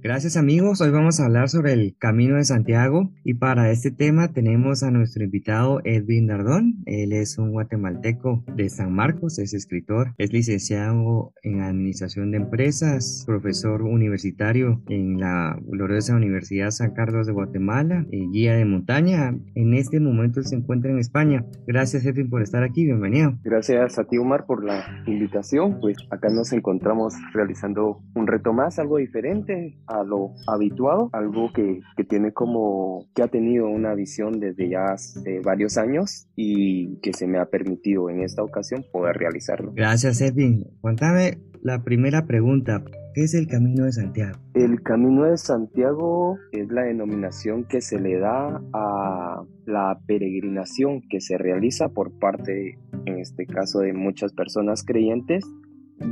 [0.00, 4.32] Gracias amigos, hoy vamos a hablar sobre el Camino de Santiago y para este tema
[4.32, 6.76] tenemos a nuestro invitado Edwin Dardón.
[6.86, 13.24] Él es un guatemalteco de San Marcos, es escritor, es licenciado en Administración de Empresas,
[13.26, 19.36] profesor universitario en la gloriosa Universidad San Carlos de Guatemala, eh, guía de montaña.
[19.56, 21.44] En este momento se encuentra en España.
[21.66, 23.36] Gracias Edwin por estar aquí, bienvenido.
[23.42, 25.80] Gracias a ti Omar por la invitación.
[25.80, 31.80] Pues acá nos encontramos realizando un reto más, algo diferente a lo habituado, algo que,
[31.96, 37.12] que, tiene como, que ha tenido una visión desde ya hace varios años y que
[37.12, 39.72] se me ha permitido en esta ocasión poder realizarlo.
[39.74, 40.66] Gracias, Edwin.
[40.80, 42.82] Cuéntame la primera pregunta.
[43.14, 44.38] ¿Qué es el Camino de Santiago?
[44.54, 51.20] El Camino de Santiago es la denominación que se le da a la peregrinación que
[51.20, 55.44] se realiza por parte, en este caso, de muchas personas creyentes.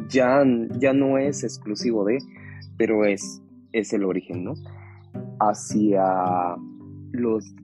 [0.09, 0.43] Ya,
[0.81, 2.19] ya no es exclusivo de,
[2.77, 3.41] pero es
[3.73, 4.55] es el origen, ¿no?
[5.41, 6.57] Hacia
[7.13, 7.55] los,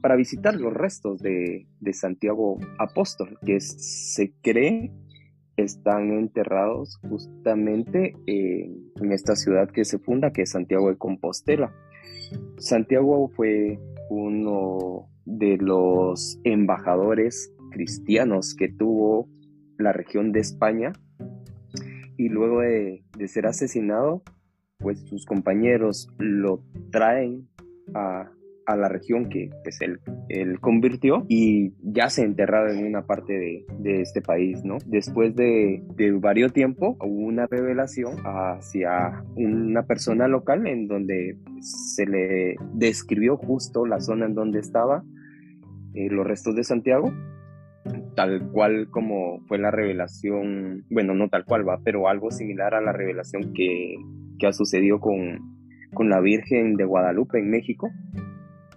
[0.00, 4.92] para visitar los restos de, Santiago Apóstol, que se cree
[5.56, 11.74] están enterrados justamente en esta ciudad que se funda, que es Santiago de Compostela.
[12.58, 13.78] Santiago fue
[14.10, 19.28] uno de los embajadores cristianos que tuvo
[19.78, 20.92] la región de España
[22.16, 24.22] y luego de, de ser asesinado
[24.78, 27.48] pues sus compañeros lo traen
[27.94, 28.30] a,
[28.68, 34.20] la región que pues, él, convirtió y ya se enterrado en una parte de, este
[34.20, 34.78] país, ¿no?
[34.86, 42.06] Después de, de, varios tiempo hubo una revelación hacia una persona local en donde se
[42.06, 45.04] le describió justo la zona en donde estaba
[45.94, 47.12] eh, los restos de Santiago
[48.14, 52.80] tal cual como fue la revelación, bueno, no tal cual va, pero algo similar a
[52.80, 53.96] la revelación que
[54.38, 55.56] que ha sucedido con,
[55.94, 57.90] con la Virgen de Guadalupe en México.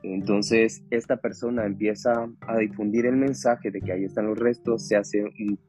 [0.02, 4.96] Entonces esta persona empieza a difundir el mensaje de que ahí están los restos, se
[4.96, 5.60] hace un,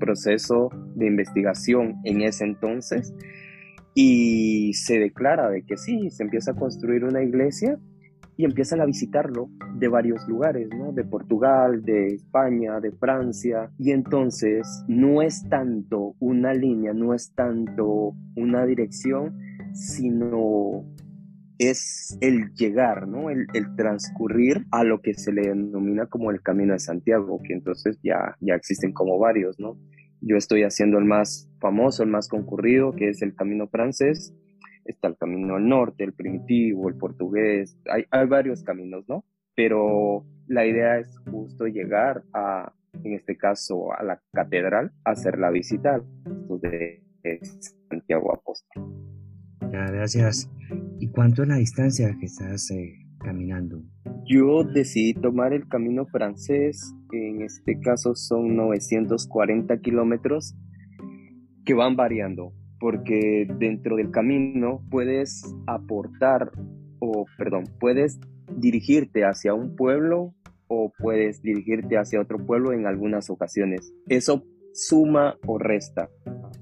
[0.00, 3.14] proceso de investigación en ese entonces
[3.94, 7.78] y se declara de que sí, se empieza a construir una iglesia
[8.36, 10.92] y empiezan a visitarlo de varios lugares, ¿no?
[10.92, 13.70] De Portugal, de España, de Francia.
[13.78, 19.38] Y entonces no es tanto una línea, no es tanto una dirección,
[19.72, 20.84] sino
[21.58, 23.30] es el llegar, ¿no?
[23.30, 23.46] El,
[23.76, 28.36] transcurrir a lo que se le denomina como el Camino de Santiago, que entonces ya,
[28.40, 29.78] ya existen como varios, ¿no?
[30.20, 34.34] Yo estoy haciendo el más famoso, el más concurrido, que es el Camino Francés,
[34.84, 39.24] está el camino al norte, el primitivo, el portugués, hay, hay varios caminos, ¿no?
[39.54, 42.72] Pero la idea es justo llegar a,
[43.02, 46.02] en este caso, a la catedral, hacer la visita
[46.60, 47.00] de
[47.88, 48.84] Santiago Apóstol.
[49.70, 50.50] Gracias.
[51.00, 53.82] ¿Y cuánto es la distancia que estás eh, caminando?
[54.26, 60.54] Yo decidí tomar el camino francés, en este caso son 940 kilómetros,
[61.64, 62.52] que van variando
[62.84, 66.52] porque dentro del camino puedes aportar
[66.98, 68.20] o, perdón, puedes
[68.58, 70.34] dirigirte hacia un pueblo
[70.66, 73.90] o puedes dirigirte hacia otro pueblo en algunas ocasiones.
[74.06, 76.10] Eso suma o resta.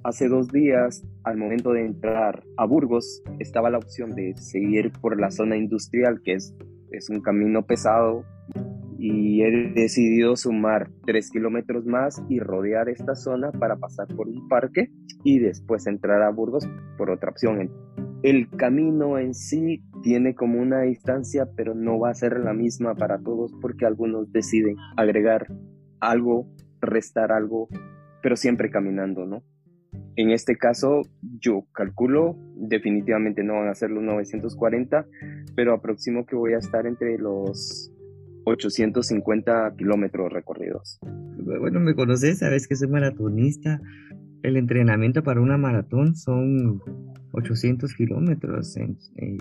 [0.05, 5.21] Hace dos días, al momento de entrar a Burgos, estaba la opción de seguir por
[5.21, 6.55] la zona industrial, que es,
[6.93, 8.25] es un camino pesado,
[9.05, 14.47] y he decidido sumar tres kilómetros más y rodear esta zona para pasar por un
[14.47, 14.93] parque
[15.25, 17.69] y después entrar a Burgos por otra opción.
[18.23, 22.95] El camino en sí tiene como una distancia, pero no va a ser la misma
[22.95, 25.49] para todos porque algunos deciden agregar
[25.99, 26.47] algo,
[26.81, 27.69] restar algo,
[28.23, 29.43] pero siempre caminando, ¿no?
[30.15, 31.03] En este caso,
[31.41, 35.07] yo calculo, definitivamente no van a ser los 940,
[35.57, 37.92] pero aproximo que voy a estar entre los
[38.45, 40.99] 850 kilómetros recorridos.
[41.03, 43.81] Bueno, me conoces, sabes que soy maratonista.
[44.43, 46.83] El entrenamiento para una maratón son
[47.33, 48.77] 800 kilómetros.
[48.77, 49.37] Eh,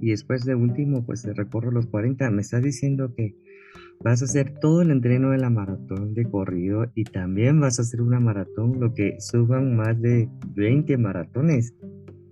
[0.00, 2.30] y después de último, pues recorro los 40.
[2.30, 3.34] Me estás diciendo que
[4.00, 7.82] vas a hacer todo el entreno de la maratón de corrido y también vas a
[7.82, 11.74] hacer una maratón, lo que suban más de 20 maratones.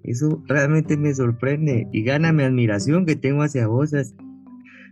[0.03, 3.93] Eso realmente me sorprende y gana mi admiración que tengo hacia vos.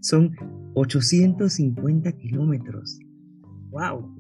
[0.00, 0.34] Son
[0.74, 2.98] 850 kilómetros.
[3.70, 4.18] ¡Wow!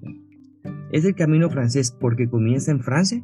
[0.92, 3.22] ¿Es el camino francés porque comienza en Francia?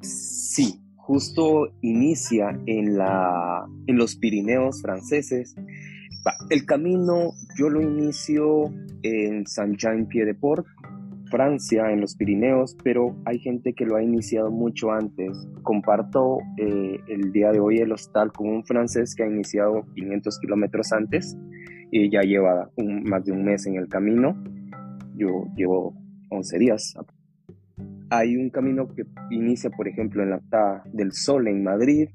[0.00, 5.54] Sí, justo inicia en, la, en los Pirineos franceses.
[6.48, 8.72] El camino yo lo inicio
[9.02, 10.66] en Saint-Jean-Pied-de-Port,
[11.30, 15.36] Francia, en los Pirineos, pero hay gente que lo ha iniciado mucho antes.
[15.62, 20.38] Comparto eh, el día de hoy el hostal con un francés que ha iniciado 500
[20.38, 21.36] kilómetros antes
[22.10, 24.36] ya lleva más de un mes en el camino.
[25.14, 25.94] Yo llevo
[26.30, 26.94] 11 días.
[28.10, 32.08] Hay un camino que inicia, por ejemplo, en la Ta del Sol en Madrid.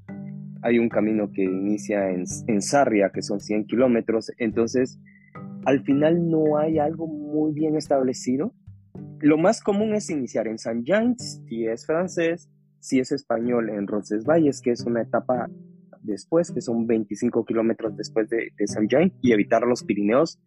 [0.62, 4.32] Hay un camino que inicia en, en Sarria, que son 100 kilómetros.
[4.38, 5.00] Entonces,
[5.66, 8.54] al final no hay algo muy bien establecido.
[9.20, 12.50] Lo más común es iniciar en Saint Jean, si es francés,
[12.80, 15.50] si es español en Roncesvalles, que es una etapa
[16.02, 20.40] después, que son 25 kilómetros después de, de Saint Jean, y evitar los Pirineos,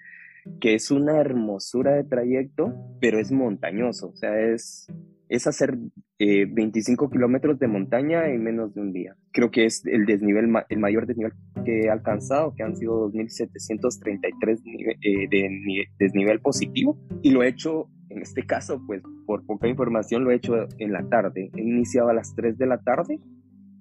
[0.60, 4.86] que es una hermosura de trayecto, pero es montañoso, o sea, es,
[5.28, 5.78] es hacer
[6.18, 9.16] 25 eh, kilómetros de montaña en menos de un día.
[9.32, 11.32] Creo que es el desnivel, el mayor desnivel
[11.64, 14.60] que he alcanzado, que han sido 2.733
[15.00, 16.98] eh, de desnivel positivo.
[17.22, 20.92] Y lo he hecho, en este caso, pues por poca información, lo he hecho en
[20.92, 21.50] la tarde.
[21.56, 23.18] He iniciado a las 3 de la tarde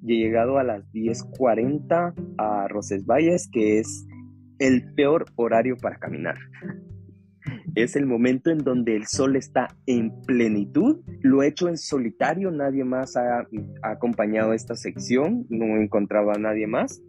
[0.08, 4.08] he llegado a las 10.40 a Rosesvalles, que es
[4.60, 6.38] el peor horario para caminar
[7.76, 11.02] es el momento en donde el sol está en plenitud.
[11.22, 13.48] Lo he hecho en solitario, nadie más ha,
[13.82, 17.02] acompañado esta sección, no encontraba a nadie más.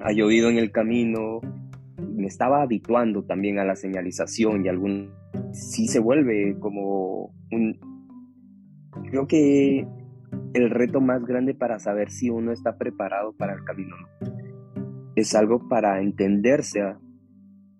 [0.00, 1.40] Ha llovido en el camino,
[2.14, 5.12] me estaba habituando también a la señalización y algún...
[5.52, 7.78] Sí se vuelve como un...
[9.10, 9.86] Creo que
[10.54, 13.96] el reto más grande para saber si uno está preparado para el camino
[15.16, 16.80] es algo para entenderse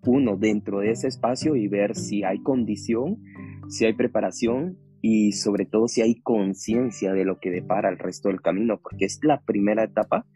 [0.06, 3.22] uno dentro de ese espacio y ver si hay condición,
[3.68, 8.28] si hay preparación y sobre todo si hay conciencia de lo que depara el resto
[8.28, 10.26] del camino, porque es la primera etapa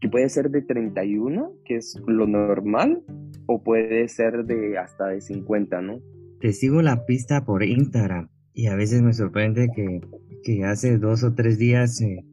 [0.00, 3.02] que puede ser de 31, que es lo normal,
[3.46, 6.00] o puede ser de hasta de 50, ¿no?
[6.40, 10.00] Te sigo la pista por Instagram y a veces me sorprende que,
[10.42, 12.24] que hace dos o tres días eh,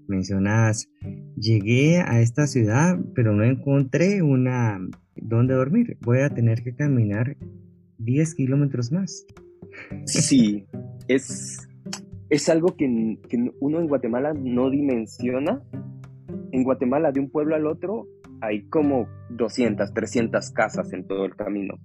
[1.35, 4.79] llegué a esta ciudad, pero no encontré una
[5.15, 5.97] dónde dormir.
[6.01, 7.37] Voy a tener que caminar
[7.99, 9.25] 10 kilómetros más.
[10.05, 10.65] Sí,
[11.07, 11.67] es,
[12.29, 13.19] es algo que,
[13.59, 15.61] uno en Guatemala no dimensiona.
[16.51, 18.07] En Guatemala, de un pueblo al otro,
[18.41, 21.75] hay como 200, 300 casas en todo el camino.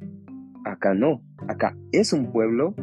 [0.64, 2.74] Acá no, acá es un pueblo,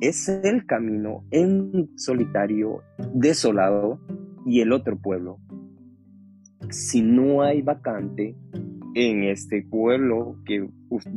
[0.00, 2.82] es el camino en solitario,
[3.14, 4.00] desolado,
[4.46, 5.38] y el otro pueblo.
[6.70, 8.36] Si no hay vacante,
[8.94, 10.66] en este pueblo que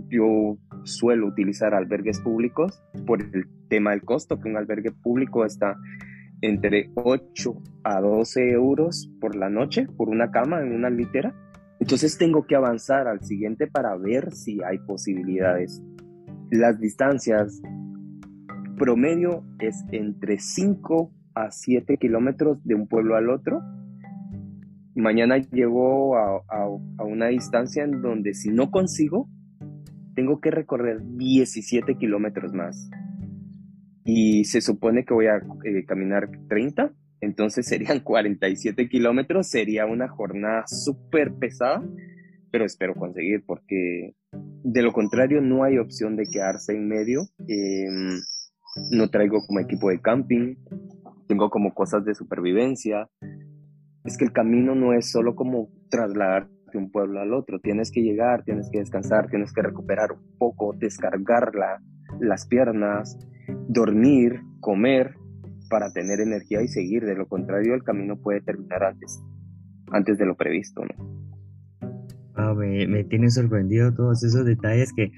[0.10, 5.78] yo suelo utilizar albergues públicos por el tema del costo, que un albergue público está
[6.42, 7.54] entre 8
[7.86, 11.34] a 12 euros por la noche, por una cama en una litera.
[11.80, 15.82] Entonces tengo que avanzar al siguiente para ver si hay posibilidades.
[16.52, 17.62] Las distancias
[18.80, 23.62] promedio es entre 5 a 7 kilómetros de un pueblo al otro
[25.00, 26.68] mañana llego a,
[27.04, 29.30] una distancia en donde si no consigo,
[30.16, 32.90] tengo que recorrer 17 kilómetros más.
[34.06, 40.08] Y se supone que voy a eh, caminar 30, entonces serían 47 kilómetros, sería una
[40.08, 41.84] jornada súper pesada,
[42.52, 44.16] pero espero conseguir porque
[44.64, 47.22] de lo contrario no hay opción de quedarse en medio.
[47.48, 48.20] Em,
[48.92, 50.56] no traigo como equipo de camping,
[51.28, 53.08] tengo como cosas de supervivencia,
[54.04, 57.92] es que el camino no es solo como trasladarte de un pueblo al otro, tienes
[57.92, 61.52] que llegar, tienes que descansar, tienes que recuperar un poco, descargar
[62.20, 63.18] las piernas,
[63.68, 65.16] dormir, comer
[65.70, 69.22] para tener energía y seguir, de lo contrario el camino puede terminar antes,
[69.92, 70.82] antes de lo previsto,
[72.56, 75.12] me, me tiene sorprendido todos esos detalles que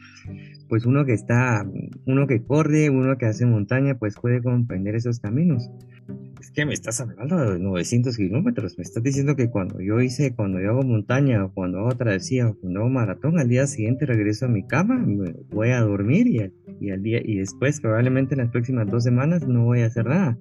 [0.67, 1.65] pues uno que está,
[2.05, 5.69] uno que corre, uno que hace montaña, pues puede comprender esos caminos
[6.39, 10.33] es que me estás hablando de 900 kilómetros, me estás diciendo que cuando yo hice,
[10.33, 14.05] cuando yo hago montaña, o cuando hago travesía, o cuando hago maratón, al día siguiente
[14.05, 15.05] regreso a mi cama,
[15.51, 19.47] voy a dormir y, y, al día, y después probablemente en las próximas dos semanas
[19.47, 20.37] no voy a hacer nada.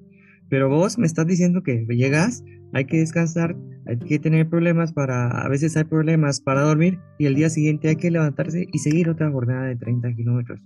[0.51, 5.31] Pero vos me estás diciendo que llegas, hay que descansar, hay que tener problemas para,
[5.31, 9.09] a veces hay problemas para dormir y el día siguiente hay que levantarse y seguir
[9.09, 10.61] otra jornada de 30 kilómetros.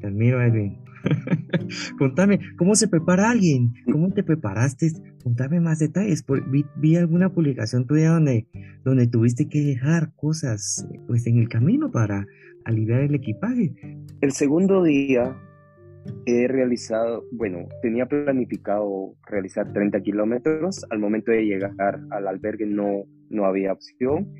[0.00, 0.78] Te admiro, Edwin.
[1.98, 3.72] Contame, ¿cómo se prepara alguien?
[3.90, 4.92] ¿Cómo te preparaste?
[5.22, 6.24] Contame más detalles.
[6.76, 8.46] Vi, alguna publicación tuya donde,
[8.84, 12.26] donde tuviste que dejar cosas pues, en el camino para
[12.64, 13.74] aliviar el equipaje.
[14.20, 15.36] El segundo día
[16.26, 20.84] he realizado, bueno, tenía planificado realizar 30 kilómetros.
[20.90, 24.32] Al momento de llegar al albergue no, no había opción.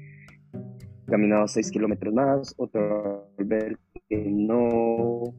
[1.06, 3.76] Caminado 6 kilómetros más, otro albergue
[4.10, 5.34] no.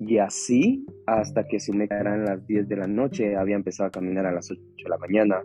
[0.00, 3.90] Y así hasta que se me eran las 10 de la noche, había empezado a
[3.90, 5.42] caminar a las 8 de la mañana,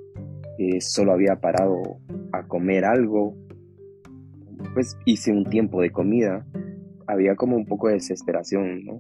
[0.58, 1.82] eh, solo había parado
[2.32, 3.36] a comer algo,
[4.74, 6.46] pues hice un tiempo de comida,
[7.08, 9.00] había como un poco de desesperación, ¿no?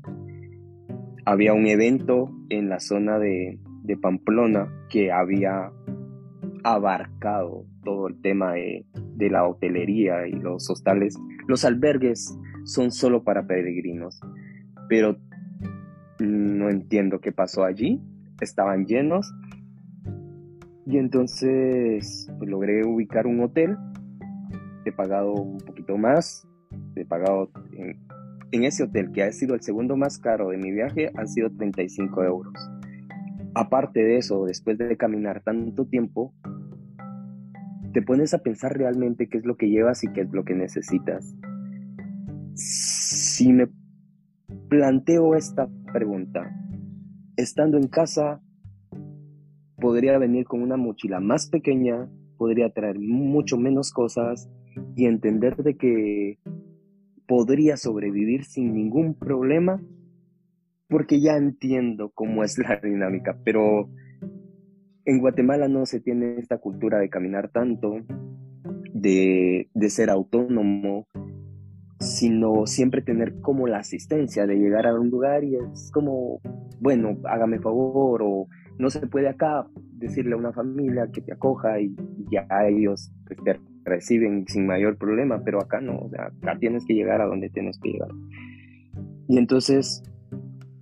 [1.25, 5.71] Había un evento en la zona de, de Pamplona que había
[6.63, 11.17] abarcado todo el tema de, de, la hotelería y los hostales.
[11.47, 14.19] Los albergues son solo para peregrinos,
[14.89, 15.17] pero
[16.19, 18.01] no entiendo qué pasó allí.
[18.41, 19.33] Estaban llenos
[20.85, 23.77] y entonces pues, logré ubicar un hotel.
[24.85, 26.47] He pagado un poquito más.
[26.95, 27.49] He pagado
[28.53, 31.49] en, ese hotel, que ha sido el segundo más caro de mi viaje, han sido
[31.49, 32.53] 35 euros.
[33.55, 36.33] Aparte de eso, después de caminar tanto tiempo,
[37.93, 40.55] te pones a pensar realmente qué es lo que llevas y qué es lo que
[40.55, 41.35] necesitas.
[42.55, 43.67] Si me
[44.69, 46.51] planteo esta pregunta,
[47.37, 48.41] estando en casa,
[49.79, 54.49] podría venir con una mochila más pequeña, podría traer mucho menos cosas
[54.95, 56.39] y entender de que
[57.27, 59.81] podría sobrevivir sin ningún problema,
[60.87, 63.89] porque ya entiendo cómo es la dinámica, pero
[65.05, 67.95] en Guatemala no se tiene esta cultura de caminar tanto,
[68.93, 71.07] de, de ser autónomo,
[71.99, 76.39] sino siempre tener como la asistencia de llegar a un lugar y es como,
[76.79, 81.79] bueno, hágame favor o no se puede acá decirle a una familia que te acoja
[81.79, 81.95] y
[82.31, 83.35] ya ellos te
[83.83, 87.49] reciben sin mayor problema, pero acá no, o sea, acá tienes que llegar a donde
[87.49, 88.09] tienes que llegar.
[89.27, 90.03] Y entonces,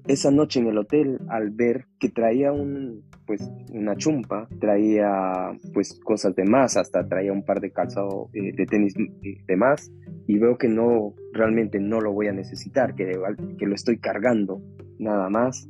[0.08, 6.00] esa noche en el hotel, al ver que traía un, pues, una chumpa, traía pues
[6.04, 9.92] cosas de más, hasta traía un par de calzado eh, de tenis de más,
[10.28, 13.12] y veo que no, realmente no lo voy a necesitar, que,
[13.58, 14.62] que lo estoy cargando
[15.00, 15.70] nada más,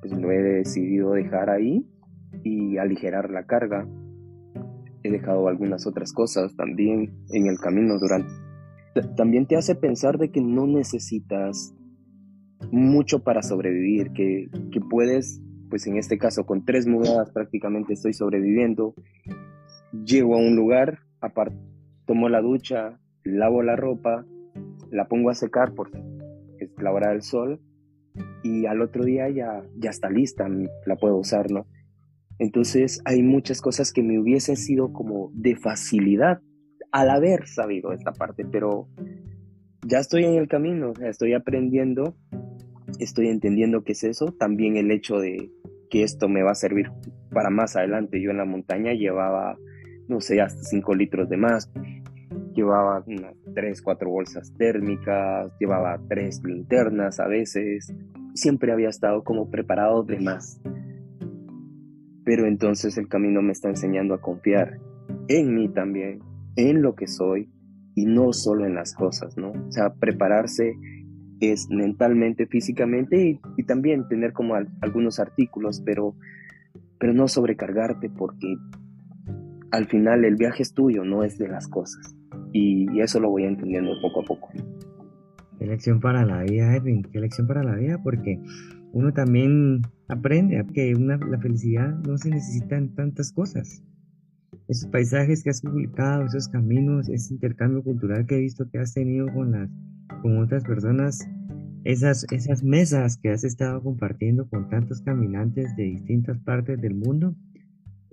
[0.00, 1.84] pues lo he decidido dejar ahí
[2.44, 3.86] y aligerar la carga.
[5.08, 8.30] He dejado algunas otras cosas también en el camino durante...
[9.16, 11.74] También te hace pensar de que no necesitas
[12.70, 18.12] mucho para sobrevivir, que, que puedes, pues en este caso con tres mudadas prácticamente estoy
[18.12, 18.94] sobreviviendo.
[20.04, 21.56] Llego a un lugar, aparte,
[22.04, 24.26] tomo la ducha, lavo la ropa,
[24.90, 26.02] la pongo a secar porque
[26.58, 27.62] es la hora del sol
[28.42, 30.46] y al otro día ya, ya está lista,
[30.84, 31.66] la puedo usar, ¿no?
[32.38, 36.40] Entonces hay muchas cosas que me hubiesen sido como de facilidad
[36.92, 38.88] al haber sabido esta parte, pero
[39.86, 42.16] ya estoy en el camino, estoy aprendiendo,
[42.98, 45.50] estoy entendiendo qué es eso, también el hecho de
[45.90, 46.90] que esto me va a servir
[47.30, 48.20] para más adelante.
[48.20, 49.58] Yo en la montaña llevaba,
[50.08, 51.70] no sé, hasta 5 litros de más,
[52.54, 57.92] llevaba unas 3, 4 bolsas térmicas, llevaba 3 linternas a veces,
[58.34, 60.60] siempre había estado como preparado de más.
[62.28, 64.78] Pero entonces el camino me está enseñando a confiar
[65.28, 66.18] en mí también,
[66.56, 67.48] en lo que soy
[67.94, 69.52] y no solo en las cosas, ¿no?
[69.52, 70.74] O sea, prepararse
[71.40, 76.16] es mentalmente, físicamente y, también tener como algunos artículos, pero,
[76.98, 78.56] pero no sobrecargarte porque
[79.70, 82.14] al final el viaje es tuyo, no es de las cosas.
[82.52, 84.50] Y, eso lo voy entendiendo poco a poco.
[85.58, 88.38] Qué lección para la vida, Edwin, qué lección para la vida, porque
[88.92, 93.82] uno también aprende que la felicidad no se necesitan tantas cosas.
[94.68, 98.92] Esos paisajes que has publicado, esos caminos, ese intercambio cultural que he visto que has
[98.92, 99.70] tenido con, las,
[100.22, 101.26] con otras personas,
[101.84, 107.34] esas, esas mesas que has estado compartiendo con tantos caminantes de distintas partes del mundo,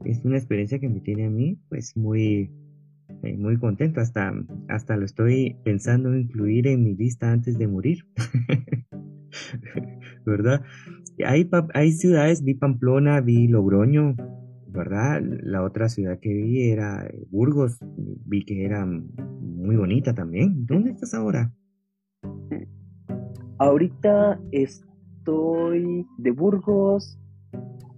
[0.04, 2.52] es una experiencia que me tiene a mí pues muy,
[3.24, 4.34] eh, muy contento, hasta,
[4.68, 8.06] hasta lo estoy pensando incluir en mi lista antes de morir.
[10.26, 10.62] ¿Verdad?
[11.26, 14.16] Hay, hay ciudades, vi Pamplona, vi Logroño,
[14.68, 15.22] ¿verdad?
[15.22, 17.78] La otra ciudad que vi era eh, Burgos,
[18.26, 20.66] vi que era muy bonita también.
[20.66, 21.52] ¿Dónde estás ahora?
[23.58, 27.18] Ahorita estoy de Burgos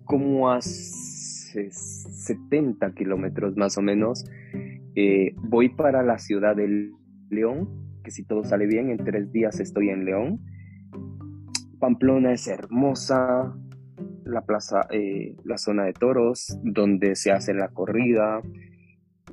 [0.06, 4.24] como a 70 kilómetros más o menos
[5.00, 6.92] eh, voy para la ciudad de
[7.30, 7.70] León,
[8.04, 10.42] que si todo sale bien, en tres días estoy en León.
[11.80, 13.56] Pamplona es hermosa,
[14.26, 18.42] la plaza, eh, la zona de toros, donde se hace la corrida,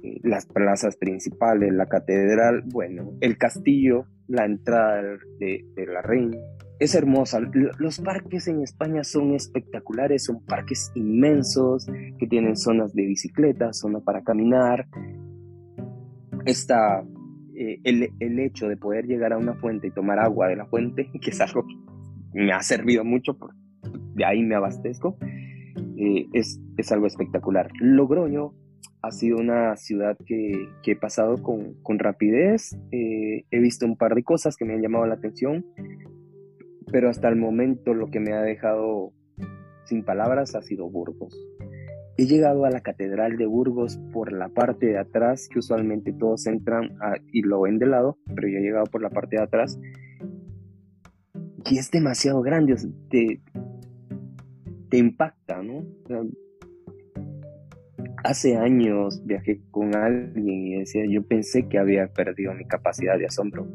[0.03, 5.03] eh, las plazas principales, la catedral, bueno, el castillo, la entrada
[5.39, 6.39] de, la reina.
[6.79, 7.41] Es hermosa.
[7.79, 11.87] Los parques en España son espectaculares, son parques inmensos
[12.19, 14.87] que tienen zonas de bicicleta, zona para caminar,
[16.47, 17.03] esta,
[17.55, 20.67] eh, el, el, hecho de poder llegar a una fuente y tomar agua de la
[20.67, 21.65] fuente, que es algo
[22.35, 23.55] me ha servido mucho, por,
[24.14, 25.17] de ahí me abastezco,
[25.97, 27.71] eh, es, es algo espectacular.
[27.81, 28.53] Logroño
[29.03, 33.97] ha sido una ciudad que, que he pasado con, con rapidez, eh, he visto un
[33.97, 35.64] par de cosas que me han llamado la atención,
[36.91, 39.12] pero hasta el momento lo que me ha dejado
[39.85, 41.35] sin palabras ha sido Burgos.
[42.17, 46.47] He llegado a la Catedral de Burgos por la parte de atrás, que usualmente todos
[46.47, 46.97] entran
[47.33, 49.79] y lo ven de lado, pero yo he llegado por la parte de atrás.
[51.71, 52.76] Y es demasiado grande,
[53.09, 53.40] te,
[54.90, 55.85] te impacta, ¿no?
[58.25, 63.26] hace años viajé con alguien y decía, yo pensé que había perdido mi capacidad de
[63.26, 63.68] asombro,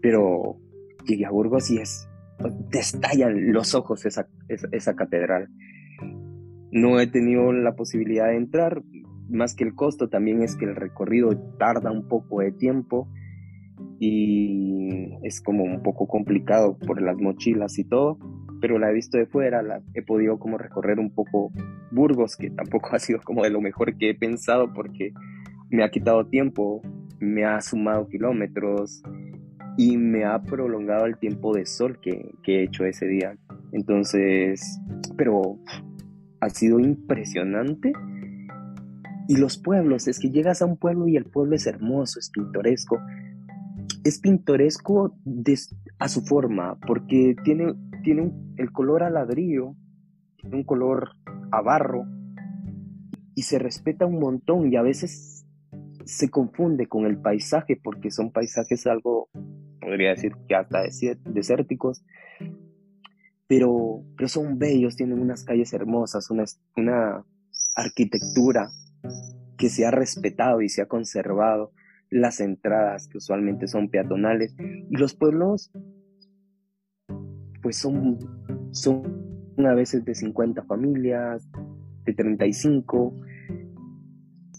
[0.00, 0.56] pero
[1.04, 2.08] llegué a Burgos y es,
[2.70, 5.48] te estallan los ojos esa, esa catedral.
[6.70, 8.82] No he tenido la posibilidad de entrar,
[9.28, 13.08] más que el costo, también es que el recorrido tarda un poco de tiempo
[14.06, 18.18] y es como un poco complicado por las mochilas y todo,
[18.60, 21.52] pero la he visto de fuera, la, he podido como recorrer un poco
[21.90, 25.12] Burgos, que tampoco ha sido como de lo mejor que he pensado porque
[25.70, 26.82] me ha quitado tiempo,
[27.18, 29.02] me ha sumado kilómetros
[29.78, 33.36] y me ha prolongado el tiempo de sol que, que he hecho ese día.
[33.72, 34.78] Entonces,
[35.16, 35.58] pero
[36.40, 37.92] ha sido impresionante.
[39.26, 42.30] Y los pueblos, es que llegas a un pueblo y el pueblo es hermoso, es
[42.30, 43.00] pintoresco.
[44.04, 45.16] Es pintoresco
[45.98, 49.74] a su forma, porque tiene, tiene el color a ladrillo,
[50.36, 51.10] tiene un color
[51.50, 52.04] a barro,
[53.34, 55.46] y se respeta un montón y a veces
[56.04, 59.28] se confunde con el paisaje porque son paisajes algo,
[59.80, 60.82] podría decir que hasta
[61.24, 62.04] desérticos,
[63.46, 66.44] pero, pero son bellos, tienen unas calles hermosas, una,
[66.76, 67.24] una
[67.74, 68.68] arquitectura
[69.56, 71.72] que se ha respetado y se ha conservado,
[72.14, 75.72] las entradas que usualmente son peatonales, y los pueblos
[77.60, 78.18] pues son,
[78.70, 79.02] son
[79.58, 81.48] a veces de 50 familias,
[82.04, 83.16] de 35,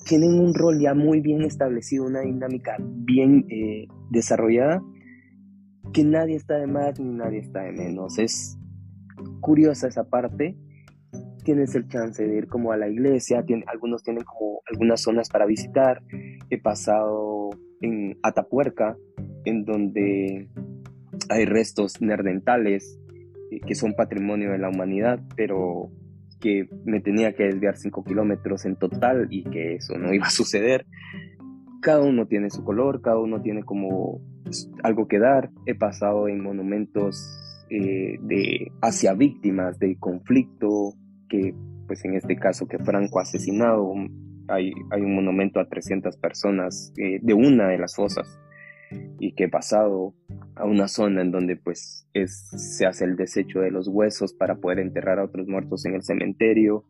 [0.06, 4.84] tienen un rol ya muy bien establecido, una dinámica bien eh, desarrollada,
[5.94, 8.20] que nadie está de más ni nadie está de menos.
[8.20, 8.58] Es,
[9.40, 10.58] curiosa esa parte.
[11.46, 15.46] Tienes el chance de ir como a la iglesia, algunos tienen como algunas zonas para
[15.46, 16.02] visitar.
[16.50, 18.98] He pasado en Atapuerca,
[19.46, 20.50] en donde
[21.30, 23.00] hay restos nerdentales
[23.52, 25.92] eh, que son patrimonio de la humanidad, pero
[26.40, 30.32] que me tenía que desviar 5 kilómetros en total y que eso no iba a
[30.32, 30.86] suceder.
[31.80, 34.20] Cada uno tiene su color, cada uno tiene como
[34.82, 35.52] algo que dar.
[35.68, 37.24] He pasado en monumentos
[37.70, 40.94] eh, de, hacia víctimas del conflicto,
[41.28, 41.54] que
[41.88, 43.94] pues en este caso que Franco asesinado,
[44.48, 48.40] hay, hay un monumento a 300 personas eh, de una de las fosas
[49.20, 50.14] y que pasado
[50.56, 54.56] a una zona en donde pues es, se hace el desecho de los huesos para
[54.56, 56.86] poder enterrar a otros muertos en el cementerio,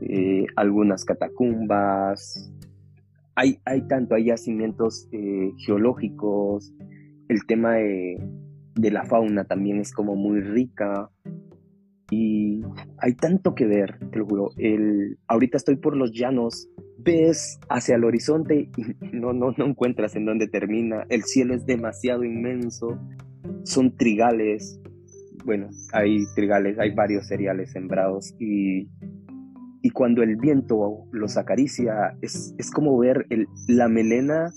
[0.00, 2.52] eh, algunas catacumbas,
[3.34, 5.08] hay, hay tanto, hay yacimientos
[5.64, 6.72] geológicos,
[7.28, 8.18] el tema de,
[8.74, 11.10] de la fauna también es como muy rica
[12.10, 12.62] y
[12.98, 14.50] hay tanto que ver, te lo juro.
[14.56, 16.68] El, ahorita estoy por los llanos,
[16.98, 21.04] ves hacia el horizonte y no, no, no encuentras en dónde termina.
[21.08, 22.98] El cielo es demasiado inmenso,
[23.64, 24.80] son trigales.
[25.44, 28.88] Bueno, hay trigales, hay varios cereales sembrados y,
[29.82, 34.50] y cuando el viento los acaricia es, es como ver el, la melena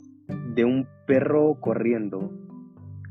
[0.56, 2.32] de un perro corriendo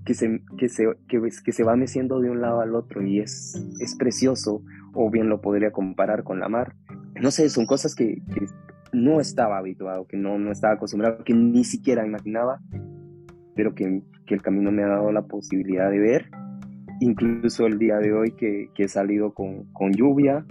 [0.04, 3.54] que se, que se, que, se va meciendo de un lado al otro y es,
[3.80, 4.62] es precioso,
[4.94, 6.74] o bien lo podría comparar con la mar.
[7.20, 8.22] No sé, son cosas que,
[8.92, 12.60] no estaba habituado, que no, no estaba acostumbrado, que ni siquiera imaginaba,
[13.54, 16.30] pero que, el camino me ha dado la posibilidad de ver.
[17.00, 20.46] Incluso el día de hoy que, he salido con, con, lluvia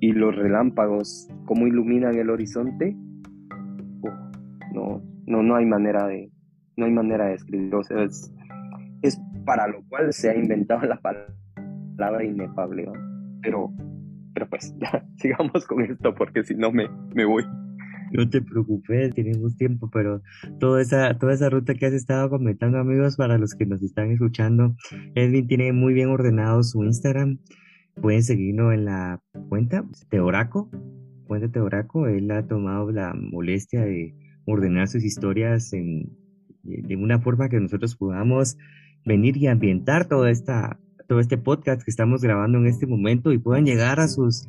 [0.00, 2.96] y los relámpagos, cómo iluminan el horizonte,
[4.72, 6.32] no, no, no hay manera de,
[6.76, 7.84] no hay manera de describirlo.
[7.84, 8.33] Sea, es,
[9.04, 12.86] es para lo cual se ha inventado la palabra inefable.
[13.42, 13.70] Pero,
[14.32, 17.44] pero pues ya, sigamos con esto porque si no me, me voy.
[18.12, 20.22] No te preocupes, tenemos tiempo, pero
[20.60, 24.12] toda esa, toda esa ruta que has estado comentando, amigos, para los que nos están
[24.12, 24.76] escuchando,
[25.16, 27.38] Edwin tiene muy bien ordenado su Instagram.
[28.00, 30.70] Pueden seguirlo en la cuenta Teoraco,
[31.26, 32.06] cuenta Teoraco.
[32.06, 34.14] Él ha tomado la molestia de
[34.46, 36.12] ordenar sus historias en,
[36.62, 38.56] de una forma que nosotros podamos
[39.04, 43.38] venir y ambientar toda esta, todo este podcast que estamos grabando en este momento y
[43.38, 44.46] puedan llegar a sus,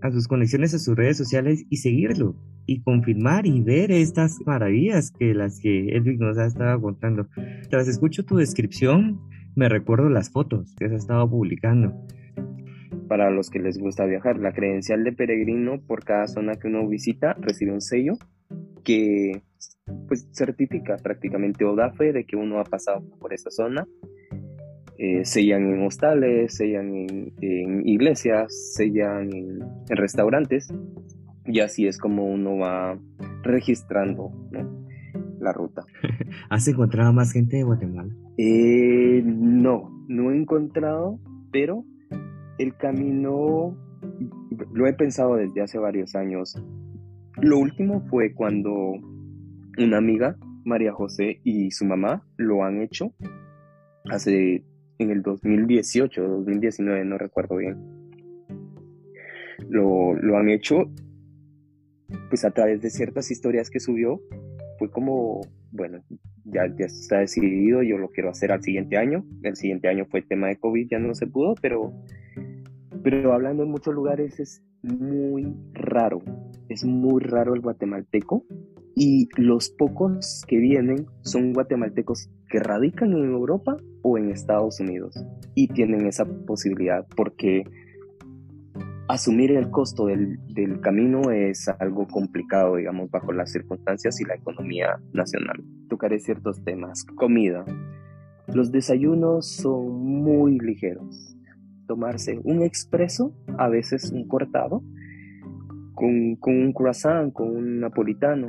[0.00, 2.36] a sus conexiones, a sus redes sociales y seguirlo
[2.66, 7.26] y confirmar y ver estas maravillas que las que Edwin nos ha estado contando.
[7.70, 9.20] Tras escucho tu descripción,
[9.54, 11.92] me recuerdo las fotos que se estado publicando.
[13.08, 16.86] Para los que les gusta viajar, la credencial de peregrino por cada zona que uno
[16.88, 18.14] visita recibe un sello
[18.84, 19.42] que
[20.08, 23.86] pues certifica prácticamente o da fe de que uno ha pasado por esa zona.
[24.98, 30.72] Eh, sellan en hostales, sellan en, iglesias, sellan en, restaurantes
[31.44, 32.98] y así es como uno va
[33.42, 34.30] registrando
[35.40, 35.82] la ruta.
[36.50, 38.14] ¿Has encontrado más gente de Guatemala?
[38.36, 41.18] Eh, no, no he encontrado,
[41.50, 41.84] pero
[42.58, 43.76] el camino
[44.72, 46.54] lo he pensado desde hace varios años.
[47.42, 48.72] Lo último fue cuando
[49.76, 53.12] una amiga, María José, y su mamá lo han hecho
[54.04, 54.64] hace
[54.98, 57.76] en el 2018, 2019, no recuerdo bien.
[59.68, 60.88] Lo, lo han hecho
[62.28, 64.20] pues a través de ciertas historias que subió,
[64.78, 65.40] fue como,
[65.72, 66.00] bueno,
[66.44, 69.24] ya, ya está decidido, yo lo quiero hacer al siguiente año.
[69.42, 71.92] El siguiente año fue tema de COVID, ya no se pudo, pero,
[73.02, 76.22] pero hablando en muchos lugares es muy raro,
[76.72, 78.44] es muy raro el guatemalteco
[78.94, 85.24] y los pocos que vienen son guatemaltecos que radican en Europa o en Estados Unidos
[85.54, 87.64] y tienen esa posibilidad porque
[89.08, 94.34] asumir el costo del, del, camino es algo complicado, digamos, bajo las circunstancias y la
[94.34, 95.62] economía nacional.
[95.88, 97.04] Tocaré ciertos temas.
[97.16, 97.64] Comida.
[98.46, 101.36] Los desayunos son muy ligeros.
[101.86, 104.82] Tomarse un expreso, a veces un cortado,
[106.02, 108.48] con, con un croissant, con un napolitano,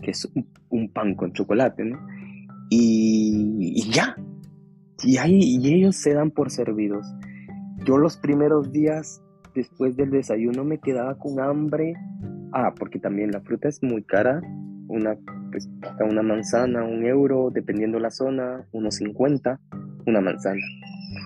[0.00, 0.30] que es
[0.70, 1.98] un, pan con chocolate, ¿no?
[2.70, 4.14] Y, ya.
[5.02, 7.04] Y, ahí, ellos se dan por servidos
[7.84, 9.20] yo los primeros días
[9.56, 11.94] después del desayuno me quedaba con hambre.
[12.52, 14.40] Ah, porque también la fruta es muy cara.
[14.86, 15.16] Una,
[15.50, 15.68] pues,
[16.08, 19.60] una manzana, un euro, dependiendo la zona, unos 50,
[20.06, 20.62] una manzana.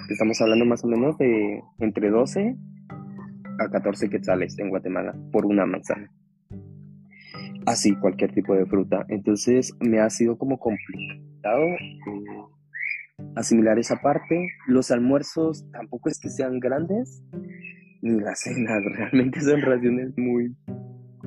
[0.09, 2.57] Estamos hablando más o menos de entre 12
[3.59, 6.11] a 14 quetzales en Guatemala por una manzana.
[7.67, 9.05] Así, cualquier tipo de fruta.
[9.09, 14.51] Entonces me ha sido como complicado eh, asimilar esa parte.
[14.67, 17.23] Los almuerzos tampoco es que sean grandes,
[18.01, 20.57] ni las cenas, realmente son raciones muy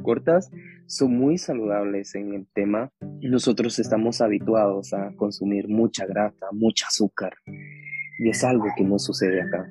[0.01, 0.49] cortas,
[0.87, 2.89] son muy saludables en el tema.
[3.21, 9.41] Nosotros estamos habituados a consumir mucha grasa, mucho azúcar, y es algo que no sucede
[9.41, 9.67] acá.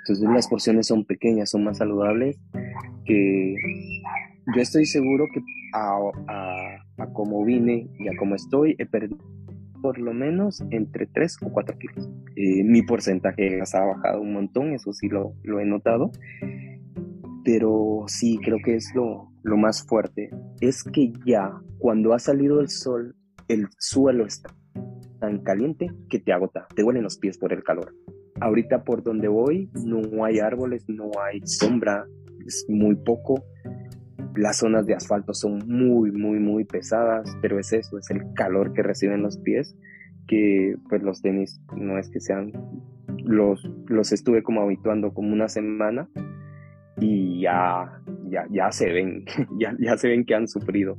[0.00, 2.38] Entonces las porciones son pequeñas, son más saludables,
[3.04, 3.54] que
[4.54, 5.40] yo estoy seguro que
[5.74, 9.18] a, a, a como vine y a como estoy, he perdido
[9.80, 12.10] por lo menos entre 3 o 4 kilos.
[12.36, 16.10] Eh, mi porcentaje ha bajado un montón, eso sí lo, lo, he notado,
[17.44, 20.30] pero sí creo que es lo, lo más fuerte.
[20.60, 23.16] Es que ya cuando ha salido el sol,
[23.48, 24.54] el suelo está
[25.18, 27.94] tan caliente que te agota, te huelen los pies por el calor.
[28.40, 32.06] Ahorita por donde voy no hay árboles, no hay sombra,
[32.46, 33.44] es muy poco
[34.34, 38.72] las zonas de asfalto son muy, muy, muy pesadas, pero es eso, es el calor
[38.72, 39.76] que reciben los pies,
[40.26, 42.52] que pues los tenis no es que sean,
[43.24, 46.08] los, los estuve como habituando como una semana
[47.00, 49.24] y ya, ya, ya se ven,
[49.58, 50.98] ya, ya se ven que han sufrido.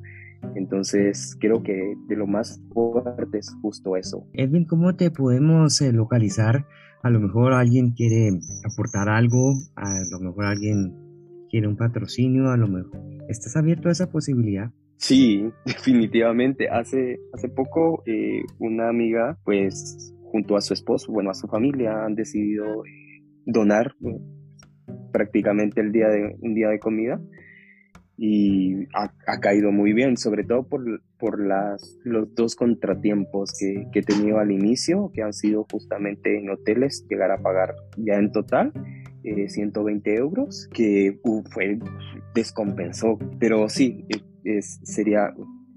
[0.55, 4.27] Entonces, creo que de lo más fuerte es justo eso.
[4.33, 6.65] Edwin, ¿cómo te podemos eh, localizar?
[7.03, 8.29] A lo mejor alguien quiere
[8.63, 10.93] aportar algo, a lo mejor alguien
[11.49, 14.71] quiere un patrocinio, a lo mejor ¿Estás abierto a esa posibilidad?
[14.97, 16.69] Sí, definitivamente.
[16.69, 22.05] Hace, hace poco eh, una amiga, pues junto a su esposo, bueno, a su familia,
[22.05, 23.95] han decidido eh, donar
[25.11, 27.19] prácticamente el día de, un día de comida
[28.23, 33.99] y ha, caído muy bien, sobre todo por, por las, los dos contratiempos que, que,
[33.99, 38.31] he tenido al inicio, que han sido justamente en hoteles, llegar a pagar ya en
[38.31, 38.73] total
[39.23, 41.19] 120 eh, euros, que
[41.51, 41.79] fue
[42.35, 43.17] descompensó.
[43.39, 44.05] Pero sí,
[44.43, 45.33] es, sería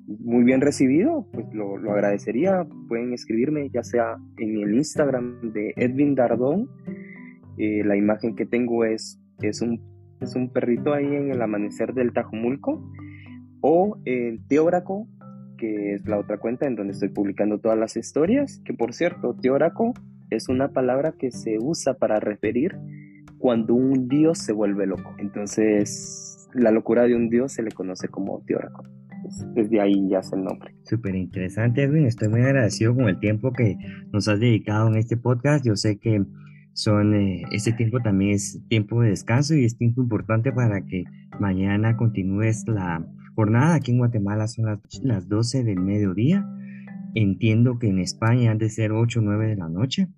[0.07, 2.67] muy bien recibido, pues lo, lo, agradecería.
[2.89, 6.69] Pueden escribirme ya sea en el Instagram de Edwin Dardón.
[7.57, 9.81] Eh, la imagen que tengo es, es, un,
[10.25, 12.91] es un perrito ahí en el amanecer del Tajumulco.
[13.61, 15.09] O en Teóraco,
[15.57, 18.61] que es la otra cuenta en donde estoy publicando todas las historias.
[18.65, 19.95] Que por cierto, Teóraco
[20.31, 22.77] es una palabra que se usa para referir
[23.39, 25.15] cuando un dios se vuelve loco.
[25.19, 28.85] Entonces, la locura de un dios se le conoce como teóraco.
[29.55, 30.75] Desde ahí ya se el nombre.
[30.85, 32.07] Súper interesante, Edwin.
[32.07, 33.77] Estoy muy agradecido con el tiempo que
[34.13, 35.65] nos has dedicado en este podcast.
[35.65, 36.23] Yo sé que
[36.75, 41.05] son eh, este tiempo también es tiempo de descanso y es tiempo importante para que
[41.41, 46.47] mañana continúes la jornada aquí en Guatemala son las, las 12 del mediodía
[47.15, 50.09] Entiendo que en España han de ser 8 o 9 de la noche,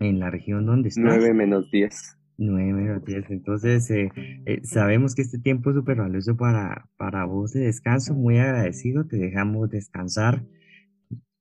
[0.00, 1.04] en la región donde estás.
[1.04, 2.18] 9 menos 10.
[2.38, 3.30] 9 menos 10.
[3.30, 4.10] Entonces, eh,
[4.44, 8.14] eh, sabemos que este tiempo es súper valioso para, para vos de descanso.
[8.14, 10.44] Muy agradecido, te dejamos descansar.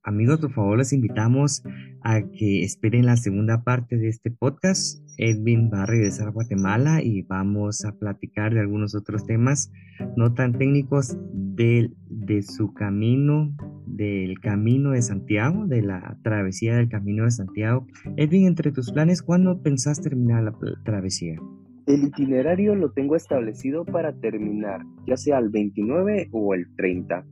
[0.04, 1.62] Amigos, por favor, les invitamos
[2.04, 5.04] a que esperen la segunda parte de este podcast.
[5.18, 9.70] Edwin va a regresar a Guatemala y vamos a platicar de algunos otros temas
[10.16, 13.54] no tan técnicos de, de su camino,
[13.88, 17.86] del camino de Santiago, de la travesía del camino de Santiago.
[18.16, 21.36] Edwin, entre tus planes, ¿cuándo pensás terminar la travesía?
[21.88, 27.26] El itinerario lo tengo establecido para terminar, ya sea el 29 o el 30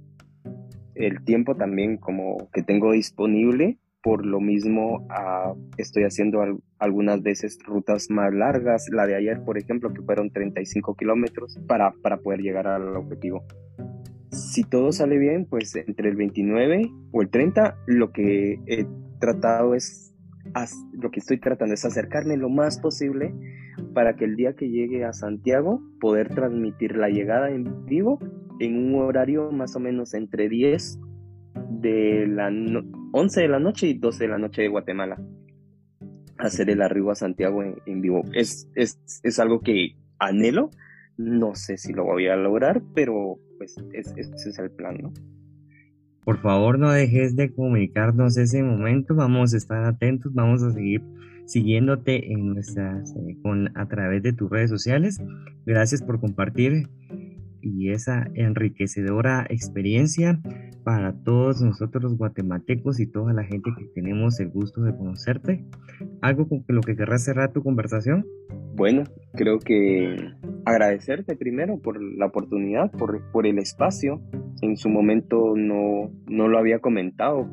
[0.98, 3.78] el tiempo también como que tengo disponible.
[4.02, 6.42] Por lo mismo, ah, estoy haciendo
[6.80, 8.88] algunas veces rutas más largas.
[8.92, 13.44] La de ayer, por ejemplo, que fueron 35 kilómetros para, para poder llegar al objetivo.
[14.32, 18.86] Si todo sale bien, pues entre el 29 o el 30, lo que he
[19.20, 20.14] tratado es,
[20.94, 23.34] lo que estoy tratando es acercarme lo más posible
[23.94, 28.20] para que el día que llegue a Santiago poder transmitir la llegada en vivo
[28.60, 31.00] en un horario más o menos entre 10
[31.70, 32.52] de la
[33.12, 35.22] 11 de la noche y 12 de la noche de Guatemala.
[36.38, 38.24] Hacer el arribo a Santiago en, vivo.
[38.34, 40.70] Es, es, es, algo que anhelo.
[41.18, 45.14] No sé si lo voy a lograr, pero pues ese es el plan, ¿no?
[46.28, 49.16] Por favor, no dejes de comunicarnos ese momento.
[49.16, 51.02] Vamos a estar atentos, vamos a seguir
[51.46, 55.22] siguiéndote en nuestras, eh, con, a través de tus redes sociales.
[55.66, 56.90] Gracias por compartir
[57.62, 60.40] y esa enriquecedora experiencia
[60.84, 65.66] para todos nosotros los guatemaltecos y toda la gente que tenemos el gusto de conocerte.
[66.22, 68.26] ¿Algo con lo que querrás cerrar tu conversación?
[68.76, 70.16] Bueno, creo que
[70.66, 74.22] agradecerte primero por la oportunidad, por, por el espacio.
[74.62, 77.50] En su momento no, no lo había comentado,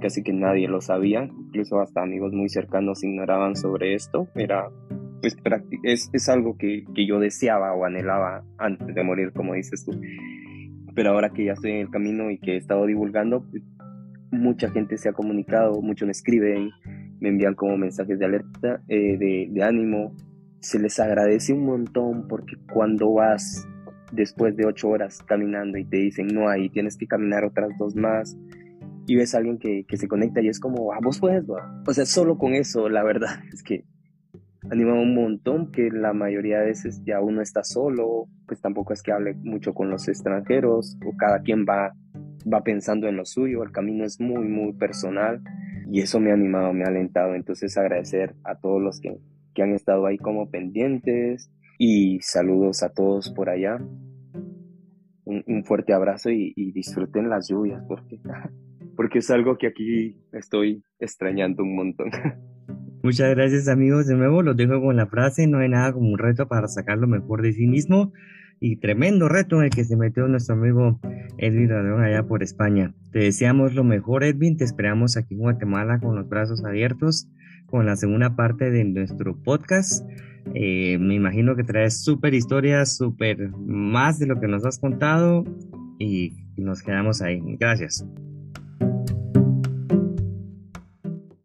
[0.00, 4.28] casi que nadie lo sabía, incluso hasta amigos muy cercanos ignoraban sobre esto.
[4.34, 4.70] Era
[5.34, 9.84] pues es, es algo que, que, yo deseaba o anhelaba antes de morir, como dices
[9.84, 9.98] tú.
[10.94, 13.62] Pero ahora que ya estoy en el camino y que he estado divulgando, pues,
[14.30, 16.70] mucha gente se ha comunicado, muchos me escriben,
[17.20, 20.14] me envían como mensajes de alerta, eh, de, ánimo.
[20.60, 23.66] Se les agradece un montón porque cuando vas
[24.12, 27.94] después de ocho horas caminando y te dicen, no, ahí tienes que caminar otras dos
[27.94, 28.36] más,
[29.06, 31.92] y ves a alguien que, que se conecta y es como, ah, vos puedes, o
[31.92, 33.84] sea, solo con eso, la verdad es que
[34.70, 39.02] anima un montón que la mayoría de veces ya uno está solo, pues tampoco es
[39.02, 41.94] que hable mucho con los extranjeros o cada quien va,
[42.52, 45.42] va pensando en lo suyo, el camino es muy, muy personal
[45.90, 49.18] y eso me ha animado, me ha alentado, entonces agradecer a todos los que,
[49.54, 53.78] que han estado ahí como pendientes y saludos a todos por allá.
[55.24, 58.20] Un, un fuerte abrazo y, y disfruten las lluvias porque,
[58.96, 62.10] porque es algo que aquí estoy extrañando un montón.
[63.02, 64.06] Muchas gracias amigos.
[64.06, 66.98] De nuevo los dejo con la frase, no hay nada como un reto para sacar
[66.98, 68.12] lo mejor de sí mismo.
[68.58, 70.98] Y tremendo reto en el que se metió nuestro amigo
[71.36, 72.94] Edwin Radón allá por España.
[73.12, 77.28] Te deseamos lo mejor Edwin, te esperamos aquí en Guatemala con los brazos abiertos
[77.66, 80.08] con la segunda parte de nuestro podcast.
[80.54, 85.44] Eh, me imagino que traes súper historias, súper más de lo que nos has contado
[85.98, 87.42] y nos quedamos ahí.
[87.58, 88.06] Gracias.